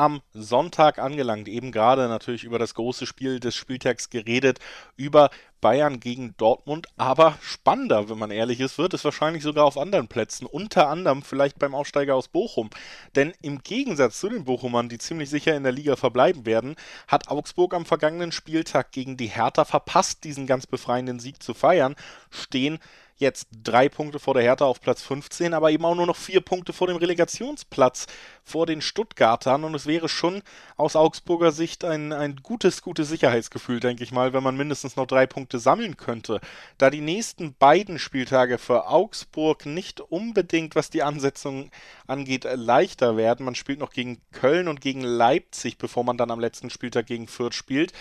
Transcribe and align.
am 0.00 0.22
Sonntag 0.32 0.98
angelangt. 0.98 1.46
Eben 1.46 1.72
gerade 1.72 2.08
natürlich 2.08 2.44
über 2.44 2.58
das 2.58 2.74
große 2.74 3.04
Spiel 3.04 3.38
des 3.38 3.54
Spieltags 3.54 4.08
geredet, 4.08 4.58
über 4.96 5.28
Bayern 5.60 6.00
gegen 6.00 6.34
Dortmund. 6.38 6.86
Aber 6.96 7.36
spannender, 7.42 8.08
wenn 8.08 8.16
man 8.16 8.30
ehrlich 8.30 8.60
ist, 8.60 8.78
wird 8.78 8.94
es 8.94 9.04
wahrscheinlich 9.04 9.42
sogar 9.42 9.66
auf 9.66 9.76
anderen 9.76 10.08
Plätzen. 10.08 10.46
Unter 10.46 10.88
anderem 10.88 11.22
vielleicht 11.22 11.58
beim 11.58 11.74
Aufsteiger 11.74 12.14
aus 12.14 12.28
Bochum. 12.28 12.70
Denn 13.14 13.34
im 13.42 13.62
Gegensatz 13.62 14.18
zu 14.20 14.30
den 14.30 14.44
Bochumern, 14.44 14.88
die 14.88 14.96
ziemlich 14.96 15.28
sicher 15.28 15.54
in 15.54 15.64
der 15.64 15.72
Liga 15.72 15.96
verbleiben 15.96 16.46
werden, 16.46 16.76
hat 17.06 17.28
Augsburg 17.28 17.74
am 17.74 17.84
vergangenen 17.84 18.32
Spieltag 18.32 18.92
gegen 18.92 19.18
die 19.18 19.26
Hertha 19.26 19.66
verpasst, 19.66 20.24
diesen 20.24 20.46
ganz 20.46 20.66
befreienden 20.66 21.20
Sieg 21.20 21.42
zu 21.42 21.52
feiern, 21.52 21.94
stehen 22.30 22.78
jetzt 23.20 23.48
drei 23.62 23.88
Punkte 23.88 24.18
vor 24.18 24.34
der 24.34 24.42
Hertha 24.42 24.64
auf 24.64 24.80
Platz 24.80 25.02
15, 25.02 25.54
aber 25.54 25.70
eben 25.70 25.84
auch 25.84 25.94
nur 25.94 26.06
noch 26.06 26.16
vier 26.16 26.40
Punkte 26.40 26.72
vor 26.72 26.86
dem 26.86 26.96
Relegationsplatz 26.96 28.06
vor 28.42 28.66
den 28.66 28.80
Stuttgartern. 28.80 29.64
Und 29.64 29.74
es 29.74 29.86
wäre 29.86 30.08
schon 30.08 30.42
aus 30.76 30.96
Augsburger 30.96 31.52
Sicht 31.52 31.84
ein, 31.84 32.12
ein 32.12 32.36
gutes, 32.42 32.82
gutes 32.82 33.08
Sicherheitsgefühl, 33.08 33.80
denke 33.80 34.02
ich 34.02 34.12
mal, 34.12 34.32
wenn 34.32 34.42
man 34.42 34.56
mindestens 34.56 34.96
noch 34.96 35.06
drei 35.06 35.26
Punkte 35.26 35.58
sammeln 35.58 35.96
könnte. 35.96 36.40
Da 36.78 36.90
die 36.90 37.00
nächsten 37.00 37.54
beiden 37.54 37.98
Spieltage 37.98 38.58
für 38.58 38.88
Augsburg 38.88 39.66
nicht 39.66 40.00
unbedingt, 40.00 40.74
was 40.74 40.90
die 40.90 41.02
Ansetzung 41.02 41.70
angeht, 42.06 42.46
leichter 42.52 43.16
werden. 43.16 43.44
Man 43.44 43.54
spielt 43.54 43.78
noch 43.78 43.92
gegen 43.92 44.20
Köln 44.32 44.66
und 44.68 44.80
gegen 44.80 45.02
Leipzig, 45.02 45.78
bevor 45.78 46.04
man 46.04 46.16
dann 46.16 46.30
am 46.30 46.40
letzten 46.40 46.70
Spieltag 46.70 47.06
gegen 47.06 47.28
Fürth 47.28 47.54
spielt 47.54 47.92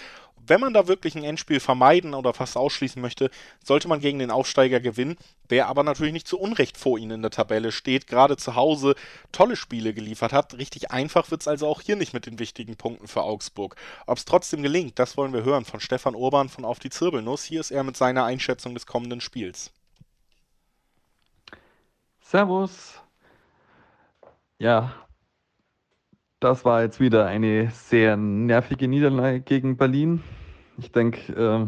wenn 0.50 0.60
man 0.60 0.74
da 0.74 0.88
wirklich 0.88 1.16
ein 1.16 1.24
Endspiel 1.24 1.60
vermeiden 1.60 2.14
oder 2.14 2.34
fast 2.34 2.58
ausschließen 2.58 3.02
möchte, 3.02 3.30
sollte 3.64 3.88
man 3.88 4.00
gegen 4.00 4.20
den 4.20 4.32
Aufsteiger 4.32 4.80
gewinnen, 4.80 5.18
der 5.50 5.68
aber 5.68 5.84
natürlich 5.84 6.14
nicht 6.14 6.28
zu 6.28 6.40
Unrecht 6.40 6.78
vor 6.78 6.98
ihnen 6.98 7.12
in 7.12 7.22
der 7.22 7.32
Tabelle 7.32 7.72
steht, 7.72 8.08
gerade 8.08 8.38
zu 8.38 8.56
Hause 8.56 8.96
tolle 9.32 9.56
Spiele 9.56 9.94
geliefert 9.94 10.34
hat. 10.34 10.58
Richtig 10.58 10.92
einfach 10.92 11.32
wird 11.32 11.42
es 11.42 11.48
also 11.48 11.68
auch 11.68 11.82
hier 11.82 11.96
nicht 11.96 12.14
mit 12.14 12.26
den 12.26 12.40
wichtigen 12.40 12.76
Punkten 12.76 13.08
für 13.08 13.24
Augsburg. 13.24 13.76
Ob 14.06 14.18
es 14.18 14.26
trotzdem 14.26 14.64
gelingt, 14.64 15.00
das 15.00 15.18
wollen 15.18 15.34
wir 15.34 15.44
hören 15.44 15.66
von 15.66 15.80
Stefan 15.80 16.16
Urban 16.16 16.50
von 16.50 16.66
Auf 16.66 16.80
die 16.80 16.90
Zirbelnuss. 16.90 17.44
Hier 17.44 17.62
ist 17.62 17.72
er 17.72 17.84
mit 17.84 17.98
seiner 17.98 18.26
Einschätzung 18.26 18.74
des 18.74 18.86
kommenden 18.86 19.22
Spiels. 19.22 19.72
Servus. 22.22 23.02
Ja, 24.60 24.94
das 26.40 26.64
war 26.64 26.82
jetzt 26.82 27.00
wieder 27.00 27.26
eine 27.26 27.70
sehr 27.72 28.16
nervige 28.18 28.88
Niederlage 28.88 29.42
gegen 29.42 29.78
Berlin. 29.78 30.24
Ich 30.78 30.92
denke, 30.92 31.34
äh, 31.34 31.68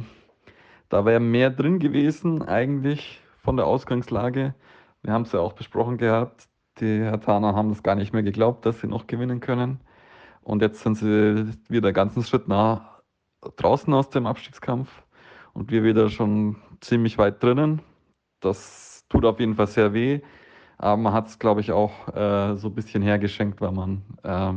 da 0.90 1.06
wäre 1.06 1.20
mehr 1.20 1.50
drin 1.50 1.80
gewesen 1.80 2.42
eigentlich 2.42 3.22
von 3.44 3.58
der 3.58 3.68
Ausgangslage. 3.68 4.56
Wir 5.04 5.14
haben 5.14 5.24
es 5.24 5.34
ja 5.34 5.40
auch 5.40 5.54
besprochen 5.54 5.98
gehabt. 5.98 6.48
Die 6.80 7.00
Hertaner 7.00 7.54
haben 7.54 7.70
das 7.70 7.84
gar 7.84 7.96
nicht 7.96 8.14
mehr 8.14 8.24
geglaubt, 8.24 8.66
dass 8.66 8.80
sie 8.80 8.88
noch 8.88 9.08
gewinnen 9.08 9.42
können. 9.42 9.82
Und 10.42 10.62
jetzt 10.62 10.82
sind 10.82 10.96
sie 10.96 11.54
wieder 11.68 11.90
einen 11.90 11.96
ganzen 11.96 12.24
Schritt 12.24 12.48
nach 12.48 13.02
draußen 13.58 13.94
aus 13.94 14.10
dem 14.10 14.26
Abstiegskampf 14.26 14.90
und 15.54 15.72
wir 15.72 15.84
wieder 15.84 16.10
schon 16.10 16.56
ziemlich 16.80 17.18
weit 17.18 17.44
drinnen. 17.44 17.82
Das 18.40 19.06
tut 19.10 19.26
auf 19.26 19.40
jeden 19.40 19.56
Fall 19.56 19.68
sehr 19.68 19.94
weh. 19.94 20.22
Aber 20.82 20.98
man 20.98 21.14
hat 21.14 21.28
es, 21.28 21.38
glaube 21.38 21.62
ich, 21.62 21.72
auch 21.72 22.08
äh, 22.16 22.58
so 22.58 22.70
ein 22.70 22.74
bisschen 22.74 23.04
hergeschenkt, 23.04 23.62
weil 23.62 23.72
man 23.72 24.02
äh, 24.24 24.54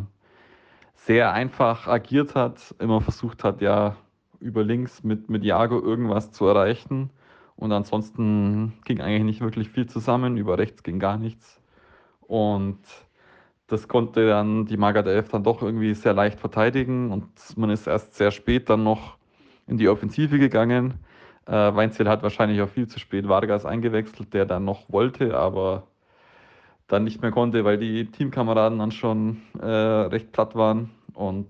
sehr 0.94 1.32
einfach 1.34 1.86
agiert 1.86 2.34
hat, 2.34 2.74
immer 2.78 3.02
versucht 3.02 3.44
hat, 3.44 3.60
ja, 3.60 3.96
über 4.40 4.64
links 4.64 5.04
mit, 5.04 5.28
mit 5.28 5.44
Jago 5.44 5.78
irgendwas 5.78 6.32
zu 6.32 6.46
erreichen. 6.46 7.10
Und 7.56 7.72
ansonsten 7.72 8.72
ging 8.86 9.02
eigentlich 9.02 9.24
nicht 9.24 9.40
wirklich 9.42 9.68
viel 9.68 9.86
zusammen, 9.86 10.38
über 10.38 10.56
rechts 10.56 10.82
ging 10.82 10.98
gar 10.98 11.18
nichts. 11.18 11.60
Und 12.22 12.78
das 13.66 13.86
konnte 13.86 14.26
dann 14.26 14.64
die 14.64 14.78
Magat 14.78 15.06
11 15.06 15.28
dann 15.28 15.44
doch 15.44 15.60
irgendwie 15.60 15.92
sehr 15.92 16.14
leicht 16.14 16.40
verteidigen 16.40 17.10
und 17.12 17.26
man 17.56 17.68
ist 17.68 17.86
erst 17.86 18.14
sehr 18.14 18.30
spät 18.30 18.70
dann 18.70 18.82
noch 18.82 19.18
in 19.66 19.76
die 19.76 19.88
Offensive 19.88 20.38
gegangen. 20.38 20.94
Äh, 21.46 21.52
Weinzel 21.52 22.08
hat 22.08 22.22
wahrscheinlich 22.22 22.62
auch 22.62 22.68
viel 22.68 22.88
zu 22.88 22.98
spät 22.98 23.28
Vargas 23.28 23.66
eingewechselt, 23.66 24.32
der 24.32 24.46
dann 24.46 24.64
noch 24.64 24.90
wollte, 24.90 25.36
aber 25.36 25.86
dann 26.86 27.04
nicht 27.04 27.22
mehr 27.22 27.30
konnte, 27.30 27.64
weil 27.64 27.78
die 27.78 28.06
Teamkameraden 28.06 28.78
dann 28.78 28.92
schon 28.92 29.42
äh, 29.60 29.66
recht 29.66 30.32
platt 30.32 30.54
waren. 30.54 30.90
Und 31.14 31.48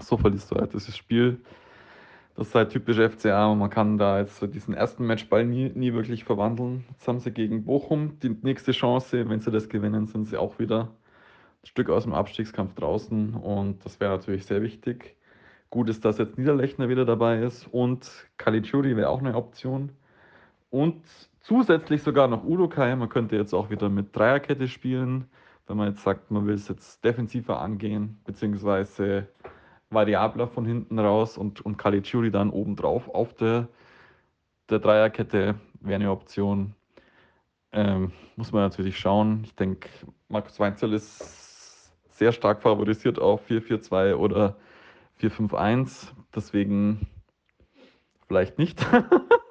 so 0.00 0.16
verlierst 0.16 0.50
du 0.50 0.56
halt 0.56 0.74
dieses 0.74 0.96
Spiel. 0.96 1.40
Das 2.34 2.48
ist 2.48 2.54
halt 2.54 2.70
typisch 2.70 2.98
FCA. 2.98 3.54
Man 3.54 3.70
kann 3.70 3.96
da 3.96 4.18
jetzt 4.18 4.38
so 4.38 4.46
diesen 4.46 4.74
ersten 4.74 5.06
Matchball 5.06 5.46
nie, 5.46 5.70
nie 5.74 5.94
wirklich 5.94 6.24
verwandeln. 6.24 6.84
Jetzt 6.90 7.08
haben 7.08 7.18
sie 7.18 7.30
gegen 7.30 7.64
Bochum 7.64 8.18
die 8.20 8.36
nächste 8.42 8.72
Chance. 8.72 9.28
Wenn 9.28 9.40
sie 9.40 9.50
das 9.50 9.68
gewinnen, 9.68 10.06
sind 10.06 10.26
sie 10.26 10.36
auch 10.36 10.58
wieder 10.58 10.90
ein 11.62 11.66
Stück 11.66 11.88
aus 11.88 12.02
dem 12.02 12.12
Abstiegskampf 12.12 12.74
draußen. 12.74 13.34
Und 13.34 13.84
das 13.86 14.00
wäre 14.00 14.14
natürlich 14.14 14.44
sehr 14.44 14.60
wichtig. 14.60 15.16
Gut 15.70 15.88
ist, 15.88 16.04
dass 16.04 16.18
jetzt 16.18 16.36
Niederlechner 16.36 16.88
wieder 16.88 17.04
dabei 17.04 17.40
ist 17.40 17.66
und 17.72 18.08
Caligiuri 18.36 18.96
wäre 18.96 19.08
auch 19.08 19.20
eine 19.20 19.34
Option. 19.34 19.92
Und 20.76 21.02
zusätzlich 21.40 22.02
sogar 22.02 22.28
noch 22.28 22.44
Udokai. 22.44 22.94
Man 22.96 23.08
könnte 23.08 23.34
jetzt 23.34 23.54
auch 23.54 23.70
wieder 23.70 23.88
mit 23.88 24.14
Dreierkette 24.14 24.68
spielen, 24.68 25.24
wenn 25.66 25.78
man 25.78 25.88
jetzt 25.88 26.02
sagt, 26.02 26.30
man 26.30 26.46
will 26.46 26.54
es 26.54 26.68
jetzt 26.68 27.02
defensiver 27.02 27.62
angehen, 27.62 28.20
beziehungsweise 28.26 29.26
variabler 29.88 30.48
von 30.48 30.66
hinten 30.66 30.98
raus 30.98 31.38
und, 31.38 31.64
und 31.64 31.78
Caligiuri 31.78 32.30
dann 32.30 32.50
obendrauf 32.50 33.08
auf 33.08 33.32
der, 33.32 33.68
der 34.68 34.78
Dreierkette 34.78 35.54
wäre 35.80 35.94
eine 35.94 36.10
Option. 36.10 36.74
Ähm, 37.72 38.12
muss 38.36 38.52
man 38.52 38.60
natürlich 38.60 38.98
schauen. 38.98 39.44
Ich 39.44 39.54
denke, 39.54 39.88
Markus 40.28 40.60
Weinzel 40.60 40.92
ist 40.92 41.90
sehr 42.10 42.32
stark 42.32 42.60
favorisiert 42.60 43.18
auf 43.18 43.48
4-4-2 43.48 44.14
oder 44.14 44.58
4-5-1. 45.22 46.08
Deswegen 46.34 47.06
vielleicht 48.28 48.58
nicht. 48.58 48.84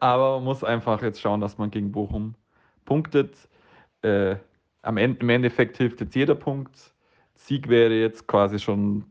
Aber 0.00 0.36
man 0.36 0.44
muss 0.44 0.64
einfach 0.64 1.02
jetzt 1.02 1.20
schauen, 1.20 1.40
dass 1.40 1.58
man 1.58 1.70
gegen 1.70 1.92
Bochum 1.92 2.34
punktet. 2.84 3.34
Äh, 4.02 4.36
am 4.82 4.96
Ende, 4.96 5.20
Im 5.20 5.28
Endeffekt 5.28 5.76
hilft 5.76 6.00
jetzt 6.00 6.14
jeder 6.14 6.34
Punkt. 6.34 6.94
Sieg 7.34 7.68
wäre 7.68 7.94
jetzt 7.94 8.26
quasi 8.26 8.58
schon 8.58 9.04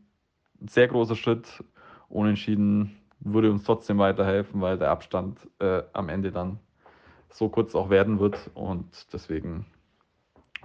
ein 0.62 0.68
sehr 0.68 0.88
großer 0.88 1.16
Schritt. 1.16 1.64
Unentschieden 2.10 2.98
würde 3.20 3.52
uns 3.52 3.64
trotzdem 3.64 3.98
weiterhelfen, 3.98 4.62
weil 4.62 4.78
der 4.78 4.90
Abstand 4.92 5.40
äh, 5.60 5.84
am 5.94 6.10
Ende 6.10 6.32
dann 6.32 6.60
so 7.30 7.50
kurz 7.50 7.76
auch 7.76 7.90
werden 7.90 8.20
wird. 8.20 8.50
Und 8.54 9.14
deswegen 9.14 9.66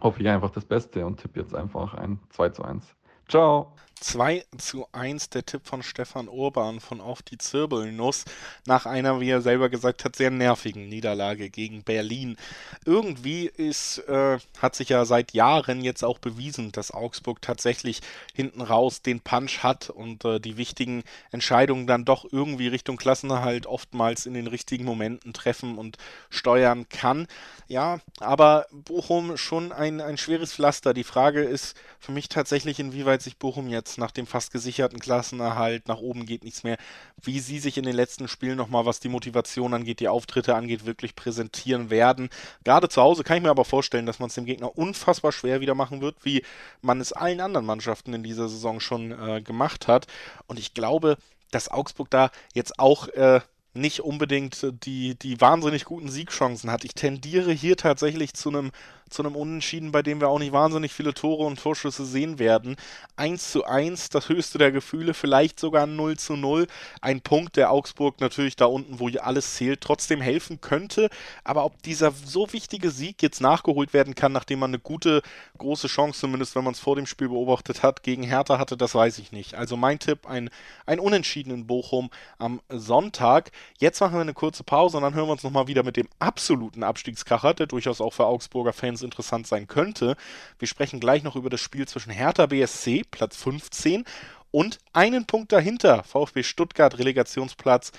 hoffe 0.01 0.23
ich 0.23 0.29
einfach 0.29 0.51
das 0.51 0.65
Beste 0.65 1.05
und 1.05 1.21
tippe 1.21 1.41
jetzt 1.41 1.55
einfach 1.55 1.95
ein 1.95 2.19
2 2.31 2.49
zu 2.51 2.65
1. 2.65 2.95
Ciao! 3.29 3.75
2 4.05 4.45
zu 4.59 4.87
1 4.93 5.31
der 5.31 5.47
Tipp 5.47 5.63
von 5.65 5.83
Stefan 5.83 6.29
Urban 6.29 6.81
von 6.81 7.01
Auf 7.01 7.23
die 7.23 7.39
Zirbelnuss 7.39 8.27
nach 8.67 8.85
einer, 8.85 9.19
wie 9.19 9.31
er 9.31 9.41
selber 9.41 9.71
gesagt 9.71 10.05
hat, 10.05 10.15
sehr 10.15 10.31
nervigen 10.31 10.91
Niederlage 10.91 11.49
gegen 11.49 11.85
Berlin. 11.85 12.37
Irgendwie 12.85 13.47
ist, 13.47 13.99
äh, 14.07 14.39
hat 14.59 14.77
sich 14.77 14.91
ja 14.91 15.07
seit 15.07 15.33
Jahren 15.33 15.83
jetzt 15.83 16.05
auch 16.05 16.19
bewiesen, 16.19 16.71
dass 16.71 16.91
Augsburg 16.91 17.41
tatsächlich 17.41 18.03
hinten 18.35 18.61
raus 18.61 19.01
den 19.01 19.21
Punch 19.21 19.63
hat 19.63 19.89
und 19.89 20.25
äh, 20.27 20.39
die 20.39 20.59
wichtigen 20.59 21.03
Entscheidungen 21.31 21.87
dann 21.87 22.05
doch 22.05 22.27
irgendwie 22.31 22.69
Richtung 22.69 22.99
Klassenerhalt 22.99 23.67
oftmals 23.67 24.27
in 24.27 24.35
den 24.35 24.49
richtigen 24.49 24.85
Momenten 24.85 25.33
treffen 25.33 25.79
und 25.79 25.97
steuern 26.29 26.91
kann. 26.91 27.27
Ja, 27.69 28.01
aber 28.21 28.67
Bochum 28.71 29.39
schon 29.39 29.73
ein, 29.73 30.03
ein 30.03 30.19
schweres 30.19 30.53
Pflaster. 30.53 30.93
Die 30.93 31.05
Frage 31.05 31.43
ist 31.43 31.75
für 31.99 32.13
mich 32.13 32.29
tatsächlich, 32.29 32.79
inwieweit 32.79 33.14
sich 33.23 33.39
Bochum 33.39 33.69
jetzt 33.69 33.99
nach 33.99 34.11
dem 34.11 34.27
fast 34.27 34.53
gesicherten 34.53 34.99
Klassenerhalt, 34.99 35.89
nach 35.89 35.99
oben 35.99 36.27
geht 36.27 36.45
nichts 36.45 36.63
mehr, 36.63 36.77
wie 37.23 37.41
sie 37.41 37.59
sich 37.59 37.79
in 37.79 37.85
den 37.85 37.97
letzten 37.97 38.29
Spielen 38.29 38.57
nochmal, 38.57 38.87
was 38.87 39.01
die 39.01 39.09
Motivation 39.09 39.75
angeht, 39.75 40.01
die 40.01 40.09
Auftritte 40.09 40.55
angeht, 40.55 40.87
wirklich 40.87 41.15
präsentieren 41.15 41.91
werden. 41.91 42.31
Gerade 42.65 42.89
zu 42.89 43.03
Hause 43.03 43.25
kann 43.25 43.37
ich 43.37 43.43
mir 43.43 43.51
aber 43.51 43.65
vorstellen, 43.65 44.07
dass 44.07 44.19
man 44.19 44.29
es 44.29 44.35
dem 44.35 44.47
Gegner 44.47 44.77
unfassbar 44.77 45.33
schwer 45.33 45.61
wieder 45.61 45.75
machen 45.75 46.01
wird, 46.01 46.25
wie 46.25 46.43
man 46.83 47.01
es 47.01 47.13
allen 47.13 47.41
anderen 47.41 47.67
Mannschaften 47.67 48.15
in 48.15 48.23
dieser 48.23 48.49
Saison 48.49 48.81
schon 48.81 49.13
äh, 49.13 49.43
gemacht 49.43 49.89
hat. 49.89 50.07
Und 50.47 50.59
ich 50.59 50.75
glaube, 50.75 51.17
dass 51.51 51.71
Augsburg 51.71 52.11
da 52.11 52.31
jetzt 52.55 52.79
auch 52.79 53.09
äh, 53.09 53.41
nicht 53.75 54.01
unbedingt 54.01 54.67
die, 54.85 55.19
die 55.19 55.41
wahnsinnig 55.41 55.85
guten 55.85 56.09
Siegchancen 56.09 56.71
hat. 56.71 56.85
Ich 56.85 56.95
tendiere 56.95 57.53
hier 57.53 57.77
tatsächlich 57.77 58.35
zu 58.35 58.49
einem 58.51 58.71
zu 59.11 59.23
einem 59.23 59.37
Unentschieden, 59.37 59.93
bei 59.93 60.03
dem 60.03 60.21
wir 60.21 60.29
auch 60.29 60.39
nicht 60.39 60.53
wahnsinnig 60.53 60.93
viele 60.93 61.15
Tore 61.15 61.45
und 61.45 61.61
Torschüsse 61.61 62.05
sehen 62.05 62.39
werden. 62.39 62.77
1 63.17 63.53
zu 63.53 63.65
1, 63.65 64.09
das 64.09 64.29
höchste 64.29 64.59
der 64.59 64.73
Gefühle, 64.73 65.15
vielleicht 65.15 65.61
sogar 65.61 65.87
0 65.87 66.17
zu 66.19 66.37
0. 66.37 66.67
Ein 67.01 67.21
Punkt, 67.21 67.57
der 67.57 67.71
Augsburg 67.71 68.21
natürlich 68.21 68.57
da 68.57 68.67
unten, 68.67 68.99
wo 68.99 69.09
alles 69.21 69.55
zählt, 69.55 69.81
trotzdem 69.81 70.21
helfen 70.21 70.61
könnte. 70.61 71.09
Aber 71.45 71.65
ob 71.65 71.83
dieser 71.83 72.13
so 72.13 72.53
wichtige 72.53 72.91
Sieg 72.91 73.23
jetzt 73.23 73.41
nachgeholt 73.41 73.93
werden 73.93 74.15
kann, 74.15 74.33
nachdem 74.33 74.59
man 74.59 74.71
eine 74.71 74.79
gute, 74.79 75.23
große 75.59 75.87
Chance, 75.87 76.21
zumindest 76.21 76.57
wenn 76.57 76.65
man 76.65 76.75
es 76.75 76.81
vor 76.81 76.97
dem 76.97 77.07
Spiel 77.07 77.29
beobachtet 77.29 77.83
hat, 77.83 78.03
gegen 78.03 78.23
Hertha 78.23 78.59
hatte, 78.59 78.77
das 78.77 78.95
weiß 78.95 79.19
ich 79.19 79.33
nicht. 79.33 79.55
Also 79.55 79.77
mein 79.77 79.99
Tipp, 79.99 80.27
ein, 80.27 80.51
ein 80.87 80.99
Unentschieden 80.99 81.53
in 81.53 81.67
Bochum 81.67 82.11
am 82.39 82.61
Sonntag. 82.69 83.53
Jetzt 83.79 84.01
machen 84.01 84.15
wir 84.15 84.21
eine 84.21 84.35
kurze 84.35 84.65
Pause 84.65 84.97
und 84.97 85.03
dann 85.03 85.15
hören 85.15 85.29
wir 85.29 85.33
uns 85.33 85.43
nochmal 85.43 85.67
wieder 85.67 85.83
mit 85.83 85.97
dem 85.97 86.09
absoluten 86.19 86.83
Abstiegskracher, 86.83 87.55
der 87.55 87.67
durchaus 87.67 88.01
auch 88.01 88.13
für 88.13 88.27
Augsburger 88.27 88.73
Fans 88.73 88.94
interessant 89.03 89.47
sein 89.47 89.67
könnte. 89.67 90.17
Wir 90.59 90.69
sprechen 90.69 91.01
gleich 91.01 91.23
noch 91.23 91.37
über 91.37 91.51
das 91.51 91.61
Spiel 91.61 91.87
zwischen 91.87 92.11
Hertha 92.11 92.47
BSC, 92.47 93.03
Platz 93.11 93.37
15, 93.37 94.05
und 94.51 94.79
einen 94.93 95.27
Punkt 95.27 95.53
dahinter, 95.53 96.05
VfB 96.05 96.43
Stuttgart, 96.43 96.99
Relegationsplatz. 96.99 97.93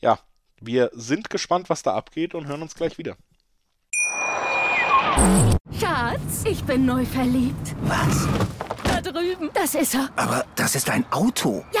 Ja, 0.00 0.18
wir 0.60 0.90
sind 0.94 1.30
gespannt, 1.30 1.68
was 1.68 1.82
da 1.82 1.94
abgeht 1.94 2.34
und 2.34 2.46
hören 2.46 2.62
uns 2.62 2.74
gleich 2.74 2.98
wieder. 2.98 3.16
Schatz, 5.80 6.44
ich 6.44 6.62
bin 6.64 6.86
neu 6.86 7.04
verliebt. 7.04 7.74
Was? 7.82 8.28
Da 8.84 9.00
drüben. 9.00 9.50
Das 9.52 9.74
ist 9.74 9.94
er. 9.94 10.10
Aber 10.16 10.44
das 10.54 10.74
ist 10.74 10.88
ein 10.90 11.04
Auto. 11.10 11.64
Ja, 11.72 11.80